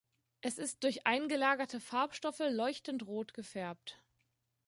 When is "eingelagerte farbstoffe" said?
1.05-2.41